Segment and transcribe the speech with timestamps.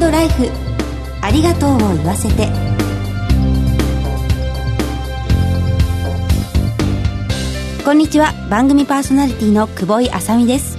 [0.00, 0.48] ライフ。
[1.20, 2.48] ありがとうを言わせて。
[7.84, 8.32] こんにちは。
[8.48, 10.78] 番組パーソナリティの久保井あさみです。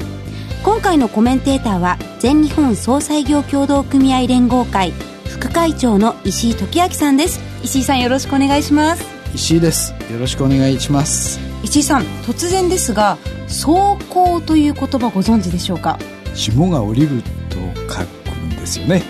[0.63, 4.91] 今回のコメンテーターは全日本総裁業協同組合連合会
[5.25, 7.39] 副会長の石井時明さんです。
[7.63, 9.05] 石井さんよろしくお願いします。
[9.35, 9.93] 石井です。
[10.11, 11.39] よろしくお願いします。
[11.63, 15.99] 石井さん突然ですが走行という言葉ご存知でしょうか？
[16.35, 17.23] 霜が降りる
[18.69, 19.01] ですよね。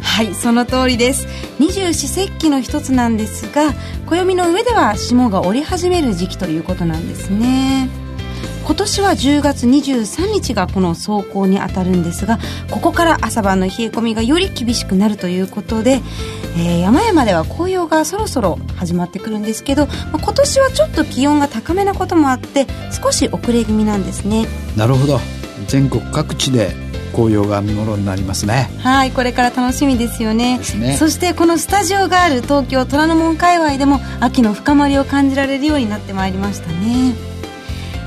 [0.00, 1.26] はいその通りです。
[1.58, 3.72] 二十四節気の一つなんですが
[4.06, 7.88] 暦の上では霜が降り始める時期ということなんですね。
[8.64, 12.38] 今年は10月23日がこの走行にあたるんですが
[12.70, 16.00] ここから朝晩の冷え込みがより厳しくなるということで、
[16.56, 24.46] えー、山々では紅葉がそろそろ始まってくるんですけど、まあ、今年はちょっと気温が高めなこともあって少し遅れ気味なんですね。
[24.76, 25.18] なるほど。
[25.66, 26.81] 全国各地で
[27.12, 37.14] 紅葉が見頃になりますねはいこれから楽しみですよね、ね、そしてこのスタジオがある東京虎ノ門界隈でも秋の深まりを感じられるようになってまいりましたね。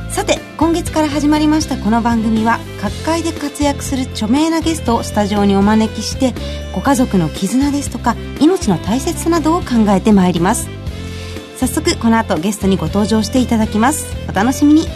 [0.09, 6.33] さて今月から始まりましたこの番組は各界で活躍する著名なゲストをスタジオにお招きして
[6.73, 10.69] ご家族の絆ですとか命の大切さなどを考えてまいります。
[11.57, 14.05] 早速この後ゲストにご登場していただきます。
[14.29, 14.87] お楽しみに。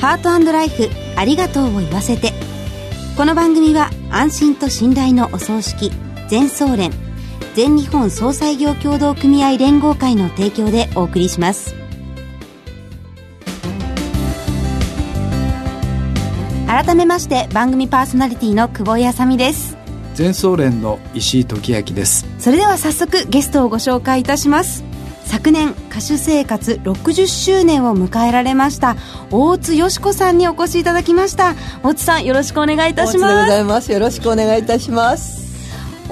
[0.00, 2.32] ハートライフありがとうを言わせて
[3.20, 5.90] この番組は安心と信頼のお葬式
[6.28, 6.90] 全総連
[7.54, 11.74] 全日本総裁業協同組合連合会の提供でお送りします。
[16.66, 19.76] 改めまして番組パーソナリティの久保井あさみです。
[20.14, 22.26] 全総連の石井時明です。
[22.38, 24.82] それでは早速ゲストをご紹介いたします
[25.24, 28.96] 昨年歌手生活60周年を迎えられました。
[29.30, 31.54] 大津よしこさんにお越しいただきました。
[31.82, 33.92] 大津さんよろしくお願いいたします。
[33.92, 35.49] よろしくお願いいたします。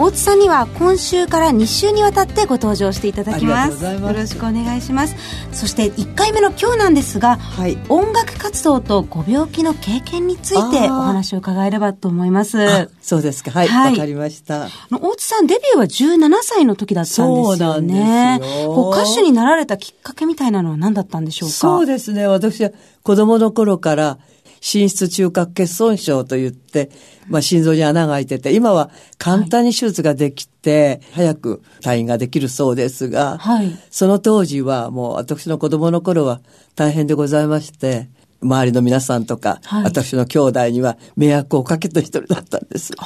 [0.01, 3.83] 大津さんには今週から2週にわたってご登場していただきます。
[3.83, 5.17] よろしくお願いします。
[5.51, 12.89] そして1回目の今日なんですが、はい、音楽活動とご病気の経験についてお話を伺えればと思います。
[13.03, 13.51] そうですか。
[13.51, 13.69] はい。
[13.69, 14.69] わ、はい、かりました。
[14.93, 18.41] 大津さんデビューは17歳の時だったんですよね。
[18.67, 21.55] こう歌手になられたきっかけみたいなのは何だったんでしょうか？
[21.55, 22.29] そうですね。
[22.29, 22.71] 私は
[23.03, 24.19] 子供の頃から
[24.61, 26.91] 心室中核欠損症と言って、
[27.29, 36.41] まあ、心臓に穴が開いてて、今は簡単に手術ができて、早く退院ができるそうですが、はい、その当時はもう私の子供の頃は
[36.75, 38.09] 大変でございまして、
[38.41, 42.93] 周りの皆さんとか、はい、私の兄弟には迷惑をかけた一人だったんです。
[42.93, 42.99] で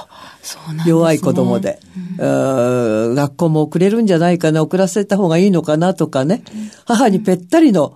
[0.43, 1.81] すね、弱い子供で、
[2.19, 6.43] うん、学校も遅れるんじゃないかな、遅らせた方がいいのかなとかね、
[6.85, 7.95] 母にぺったりの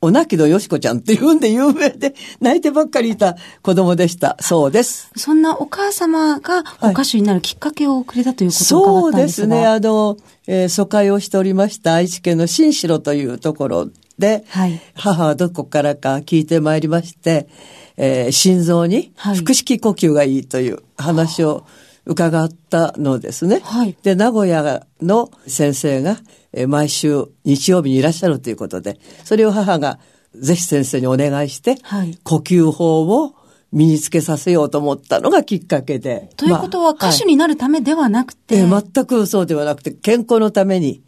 [0.00, 4.36] おなきのよしこちゃんっていうんで有名で、泣いてばっかりいた子供でした。
[4.40, 5.10] そうです。
[5.16, 9.66] そんなお母様がお歌手になるきっかけをくれたということを伺ったんですそうですね。
[9.66, 17.48] あの、えー、疎開をしておりました愛知県の新城というところで、はい、母はどこからか聞いてまいりまして、
[17.96, 21.66] えー、心臓に腹式呼吸がいいという話を
[22.06, 23.60] 伺ったのですね。
[23.62, 26.18] はい、で、名古屋の先生が、
[26.52, 29.98] え毎週日曜日にいらっしゃるということで、それを母が
[30.34, 33.34] ぜひ先生にお願いして、はい、呼吸法を
[33.72, 36.30] 身につけさせようと思ったのがきっかけで。
[36.36, 41.02] ということは、歌手になるためではなくて、まあ、全くそうではなくて、健康のために、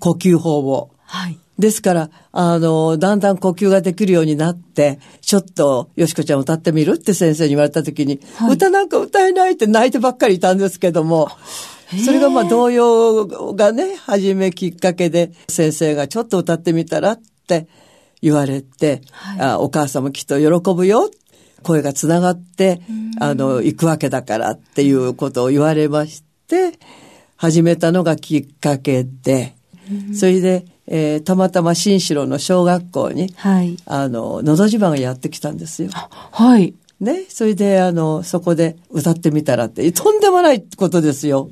[0.00, 0.90] 呼吸法を。
[1.04, 1.38] はい。
[1.58, 11.28] ですから、あの、だんだん呼吸ができるようになって、ちょっと、よしこちゃん歌ってみるって先生に言われた時に、はい、歌なんか歌えないって泣いてばっかりいたんですけども、
[12.04, 17.68] それがまあ童謡がね、初めきっかけで、先生がちょっと歌ってみたらって
[18.22, 21.10] 言われて、はい、あお母さんもきっと喜ぶよ。
[21.62, 22.80] 声がつながって、
[23.20, 26.78] あの、行くわけだからっていうことを言われまして、
[27.36, 29.54] 始めたのがきっかけで、
[30.14, 30.64] それで、
[30.94, 35.88] えー、たまたま新城の小学校に、はい、あの、のど自慢がやってきたんですよ。
[35.90, 36.74] はい。
[37.00, 41.50] ね、それで、あの、そこで歌ってみたらって、とんでもないことですよ。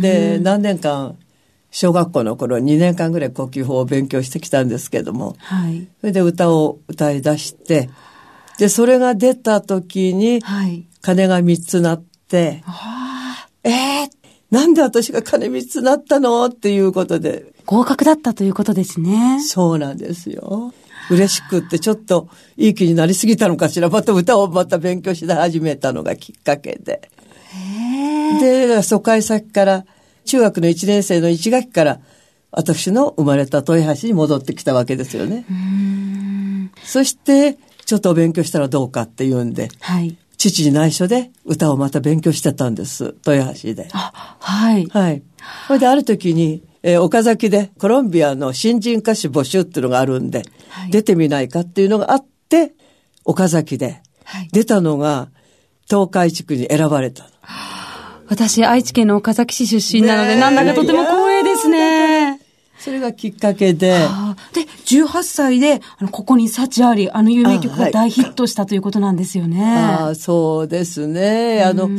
[0.00, 1.16] で、何年間、
[1.70, 7.88] 小学校の頃2年間ぐらい呼吸法を勉強してきたんですけども、はい、それで歌を歌い出して、
[8.58, 10.42] で、それが出た時に、
[11.00, 14.21] 鐘が3つ鳴って、はい、えー、
[14.52, 17.46] なんで私が鐘3つ鳴ったのっていうことで。
[17.64, 19.40] 合格だったということですね。
[19.40, 20.74] そうなんですよ。
[21.10, 22.28] 嬉しくってちょっと
[22.58, 23.88] いい気になりすぎたのかしら。
[23.88, 27.08] また歌をまた勉強し始めたのがきっかけで。
[28.40, 29.86] で、疎開先から
[30.26, 32.00] 中学の1年生の1学期から
[32.50, 35.46] 私の生まれた豊橋に戻ってきたわけですよね。
[36.84, 37.56] そして、
[37.86, 40.16] ちょっとお勉強したらどうかって言うんで、はい、
[40.50, 43.14] 父に内緒で歌をまた勉強してたんです。
[43.26, 43.88] 豊橋で。
[43.92, 44.86] あ、はい。
[44.86, 45.22] はい。
[45.68, 52.72] それである時に、えー、岡崎でコロンビアの新人歌手募集っていうのがあるんで、はい、出てみないかっていうのがあって、
[53.24, 54.02] 岡崎で
[54.52, 55.28] 出たのが
[55.88, 57.28] 東海地区に選ばれた。
[58.28, 62.40] 私、愛知県の岡崎市出身なので、なんだかとても光栄ですね。
[62.78, 63.90] それがきっかけで。
[64.52, 64.66] で、
[64.98, 69.64] 18歳で、あの、ここに幸あり、あの有名曲が大ヒットしたということなんですよね。
[69.64, 71.62] あ、はい、そうですね。
[71.62, 71.90] あの、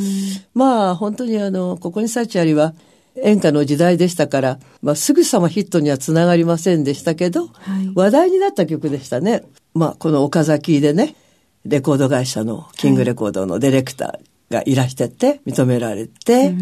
[0.53, 2.73] まあ、本当にあの、ここに幸ありは、
[3.15, 9.43] 演歌の時代でしたから、まあ、すぐさまヒットにはつながりませんでしたけど、はい、話題になった曲でしたね。
[9.73, 11.15] まあ、この岡崎でね、
[11.65, 16.53] レコード会社のキングレコードのディレクターがいらしてて、認められて、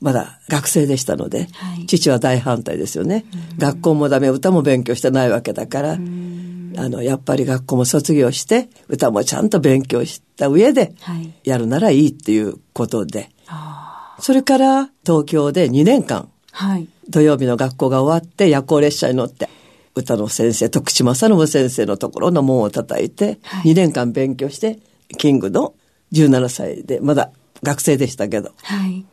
[0.00, 3.24] まだ学生でしたので、はい、父は大反対ですよね。
[3.58, 10.94] 学校もダメ、歌も勉強してないわけだから、あの、やっぱり学校も卒業して、歌もちゃんと勉強した上で、
[11.42, 19.48] やるならいいっていうことで、はい、それから東京で2年間、はい、土曜日の学校が終わって夜行列車に乗って、
[19.94, 24.78] 歌の先生、徳島正信先生のところの門を叩いて、はい、2年間勉強して、
[25.18, 25.74] キングの
[26.12, 27.30] 17歳で、まだ
[27.62, 29.04] 学生でしたけど、はい、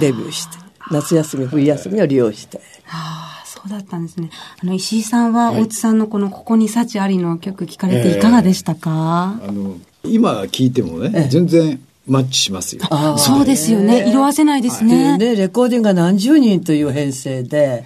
[0.00, 0.56] デビューして、
[0.90, 2.58] 夏休み、冬休みを利用して。
[2.84, 4.30] はあ、そうだったんですね。
[4.62, 12.82] あの、石井さんは、大津さんのこの、ここに幸ありの曲聞かれていかがでしたか、えー、あの、今聞いてもね、全然、マッチしますよ。
[13.18, 14.08] そうですよね。
[14.10, 15.16] 色あせないですね。
[15.16, 17.84] ね、レコーディングが何十人という編成で、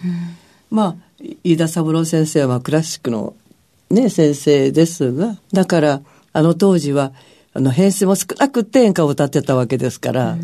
[0.70, 3.34] うん、まあ、飯田三郎先生はクラシックの
[3.90, 6.00] ね、先生ですが、だから、
[6.32, 7.12] あの当時は、
[7.55, 10.37] あの、編成も少なくて演歌を歌ってたわけですから、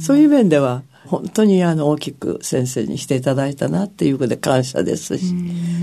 [0.00, 5.34] そういう面では、本当にあの大きく先生にしていただいたなっていうことで感謝ですし、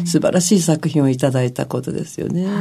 [0.06, 2.46] 素晴らしい作品をいただいたことですよね。
[2.46, 2.52] は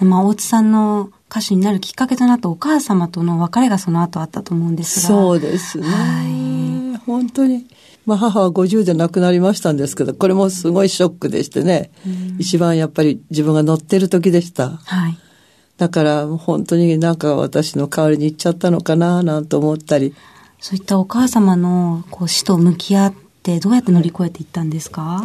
[0.00, 0.04] い。
[0.04, 5.08] まあ、大津さんの歌手になるきっかけとなったお母様との別れがその後あったと思うんですが。
[5.08, 5.86] そうですね。
[5.86, 7.66] はい、本当に。
[8.06, 11.90] まあ母は50で亡くなりましたんですけど、これもすごいショックでしてね、
[12.38, 14.70] 一番やっぱり自分が乗ってる時でした。
[14.70, 15.18] はい。
[15.76, 20.14] だから本当になんか私の代わりに行っちゃったのかななんて思ったり。
[20.58, 25.22] そういったお母様のこう死と向き合ってどうやって乗り越えていったんですか？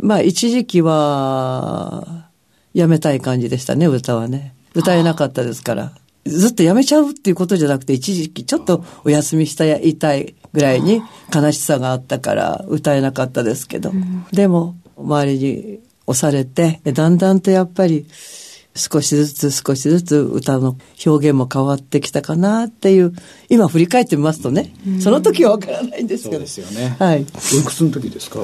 [0.00, 2.28] まあ一時期は
[2.74, 4.54] やめたい感じでしたね、歌はね。
[4.74, 5.92] 歌えなかったですから。
[6.26, 11.00] ずっとやめちゃうっていうことじゃなくて、一時期ちょっとお休みしたいたいぐらいに
[11.34, 18.06] 悲しさがあったから歌えなかったですけど、うん、でも周りに押されて、だんだんとやっぱり
[18.80, 23.12] 少しずつ少しずつ歌の表現も変わってきたかなっていう、
[23.50, 26.34] 今振り返ってみますとね、うん、その時はわからないんですけど。
[26.36, 26.96] そうですよね。
[26.98, 27.26] はい。
[27.56, 28.40] おいくつの時ですか、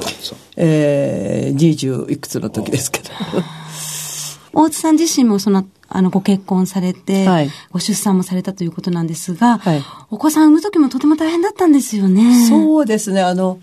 [0.55, 3.09] えー、20いくつの時ですけど。
[4.53, 12.47] 大津さん自身もそのあの、ご結婚されて、はい、ご出産もされたということなんですが、はい、お子さん産む時もとても大変だったんですよね。
[12.49, 13.21] そうですね。
[13.21, 13.59] あの、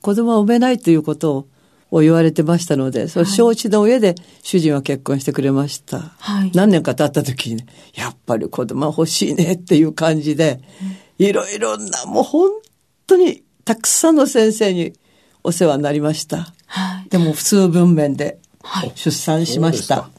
[0.00, 1.48] 子供は産めないということを
[1.92, 6.14] 言われてましたので、その承知の上で主人は結婚してくれました。
[6.18, 10.60] はい、何年か経った時に、ね、やっぱり子供は欲しいねっていう感じで、
[11.18, 12.50] いろいろな、もう本
[13.06, 14.92] 当にたくさんの先生に
[15.44, 16.52] お世話になりました。
[16.66, 18.38] はい、でも普通分娩で
[18.94, 20.10] 出産しました。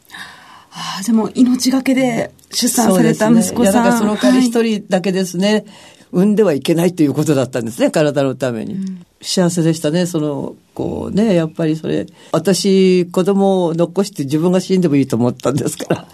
[0.71, 3.57] ああ、でも命がけで出産された息子さん。
[3.57, 5.65] ね、いや、だからその代わり一人だけですね、はい、
[6.11, 8.75] 産んではいけないということだったんですね、体のために。
[8.75, 16.07] うん、幸せでしたね、その、こうね、やっぱりそれ、私、子供を残して自分が死んでもいいと思ったんですから、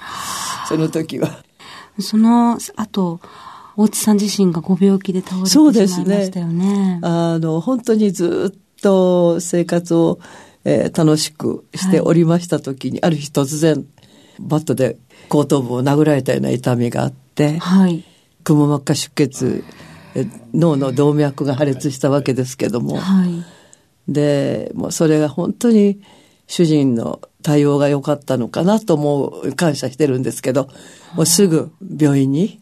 [0.67, 1.43] その時は。
[1.99, 3.19] その後、
[3.75, 6.97] 大津さん自身がご病気で倒れてしまいましたよね。
[6.97, 6.99] ね。
[7.01, 10.19] あの、本当にずっと生活を、
[10.65, 13.85] えー、楽しくしておりました時に、はい、ある日突然、
[14.39, 14.97] バットで
[15.29, 18.03] 後頭部を殴られたような痛みがあって、はい、
[18.43, 19.63] くも膜下出血、
[20.53, 23.43] 脳の動脈が破裂したわけですけども、はい、
[24.07, 26.01] で、もうそれが本当に
[26.47, 30.69] 主人の対応が良かったのかなと思う、感謝してるんですけど、
[31.15, 32.59] もうすぐ病院に、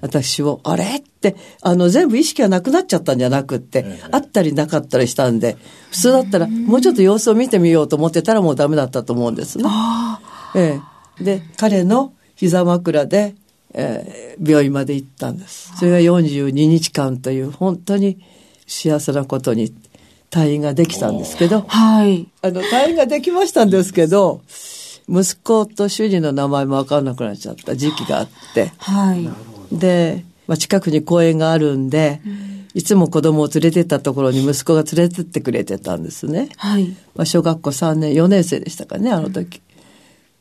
[0.00, 5.56] 私を、あれって、あの、全部意識がなくなっちゃったんじゃなくって、あったりなかったりしたんで、
[5.90, 9.64] 普通だったら、もうちょっと様子を見てみようと思ってたらもうダメだったと思うんですね。
[10.54, 10.80] え
[11.20, 11.24] え。
[11.24, 13.34] で、彼の膝枕で、
[13.74, 15.72] えー、病院まで行ったんです。
[15.76, 18.18] それが42日間という本当に
[18.66, 19.74] 幸せなことに
[20.30, 22.28] 退院ができたんですけど、はい。
[22.42, 24.42] あの、退院ができましたんですけど、
[25.08, 29.28] 息子と主人の名前もわかんなくなっちゃった時期があって、はい。
[29.76, 36.50] で、まあ、近くに公園があるんで、うん、いつも子供を連れてったところに息子が連れてってくれてたんですね。
[36.56, 36.94] はい。
[37.14, 39.62] まあ、小学校3年、4年生でしたかね、あの時。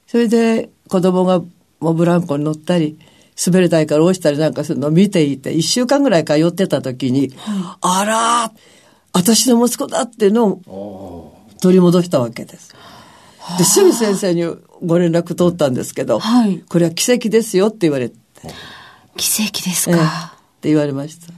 [0.06, 1.42] それで子供が
[1.80, 2.98] もうブランコに乗ったり、
[3.46, 7.34] 滑り台から落ちたりなんかするのを見ていて、一週間ぐらい通ってた時に、
[7.82, 8.52] あら
[9.14, 12.76] 私の息子だっていうのを取り戻したわけです。
[13.58, 14.44] で、すぐ先生に
[14.86, 18.16] ご連絡取ったんですけど、はい、これは奇跡ですよって言われて。
[19.16, 21.34] 奇跡ですか、えー、って言われました。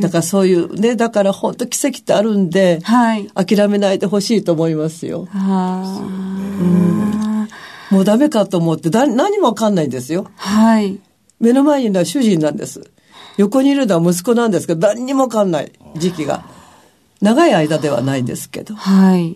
[0.00, 5.26] だからそういうね、だから本当奇跡ってあるんで、はい、諦めないでほしいと思いますよ。
[5.30, 6.00] は
[7.90, 10.30] うん、もうダメかと思ってだ何もわかんないんですよ。
[10.36, 10.98] はい。
[11.40, 12.90] 目の前にいるのは主人なんです。
[13.36, 16.44] 横にいるのは息子なんですけど、何にもわかんない時期が。
[17.20, 18.74] 長い間ではないんですけど。
[18.74, 19.34] はい。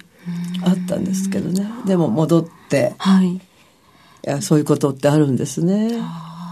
[0.64, 1.66] あったんですけどね。
[1.87, 3.28] でも戻って、はい。
[3.33, 3.40] い
[4.23, 5.99] や、そういうことってあるんですね。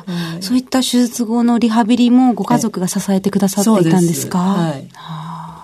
[0.08, 4.88] はい、そういった手術後のリハビリもご家族が支えてくださっていたんですか、はい、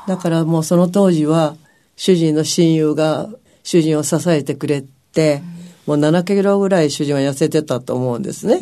[0.07, 1.57] だからもうその当時は、
[1.97, 3.31] 主人の親友が
[3.63, 5.43] 主人を支えてくれて、
[5.87, 8.61] もう7キロぐらい主人は痩せてたと思うんですね。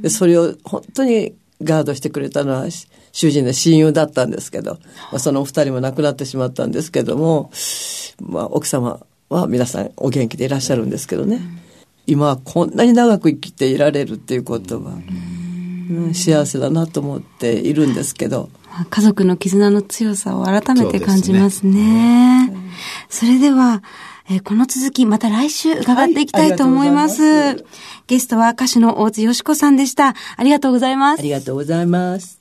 [0.00, 2.66] でそれを本当にガードしてくれたのは
[3.12, 4.74] 主人の親友だったんですけど、
[5.12, 7.50] まあ、そのお二人も亡くなってしまったんですけども、
[8.20, 11.40] まあ、奥様は皆さんお元気でいらっしゃるんですけどね、
[12.06, 18.48] 今はこんなに長く生きていられるっていうことは、うん、幸せだなと思っているんですけど。
[18.88, 22.48] 家族の絆の強さを改めて感じますね。
[22.48, 22.70] そ、ね、
[23.08, 23.82] それでは、
[24.32, 27.22] えー、この続きまた来週伺っていきたいと思います。
[27.22, 27.64] はい、ます
[28.06, 30.14] ゲストは歌手の大津よしこさんでした。
[30.36, 31.20] ありがとうございます。
[31.20, 32.40] ありがとうございます。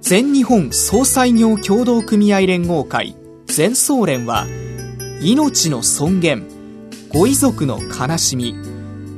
[0.00, 4.46] 全日本総裁業協同組合連合会全総連は
[5.20, 6.46] 命の尊厳
[7.12, 8.54] ご遺族の悲しみ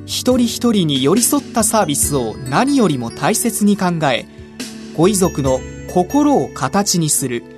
[0.06, 4.24] 一人一人に寄り添ったサービスを何よりも大切に考え
[4.96, 5.60] ご遺族の
[5.92, 7.57] 心を形にする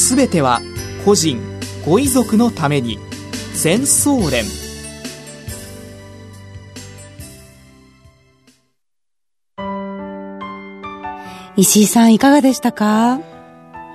[0.00, 0.60] すべては
[1.04, 1.40] 個人
[1.84, 2.98] ご遺族のために。
[3.54, 4.44] 全総連。
[11.56, 13.20] 石井さんいかがでしたか？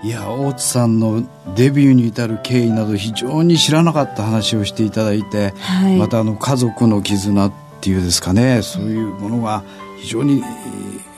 [0.03, 9.63] いや大津さんのデビューに至る経緯など非常に知らなかった話をしていただいて、はい、またあの家族の絆っていうですかねそういうものが
[9.99, 10.43] 非常に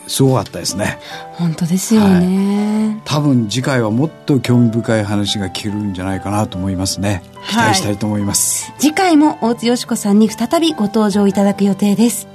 [0.07, 0.99] すごかったですね。
[1.33, 7.21] 本当ですよね、はい、多分次回はもっと興味深い話が聞けるんじゃないかなと思いますね。
[7.49, 12.27] 期待したいと思います、はい、次回も大津よし子さんに再びご登場いただく予定です。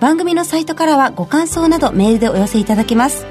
[0.00, 3.26] 番組のサイトからはご感想などメールでお寄せいただけます。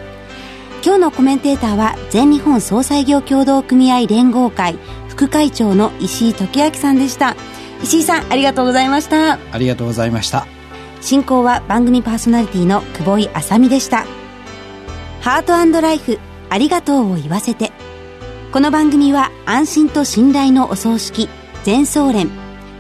[0.84, 7.36] 今日のコメンテーターは全日本総裁業協同組合連合会副会長の石井時明さんでした。
[7.84, 9.40] 石井さんありがとうございました。
[9.52, 10.48] ありがとうございました
[11.04, 14.06] 進行は番組パーソナリティの久保井あさみでした。
[15.20, 16.18] ハートライフ
[16.50, 17.74] ありがとうを言わせて。
[18.54, 21.28] この番組は安心と信頼のお葬式
[21.64, 22.30] 全総連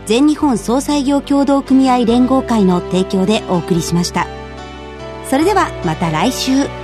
[0.05, 4.25] 全日本総裁業協同組合連合会の提供でお送りしました。
[5.29, 6.82] それではまた来週。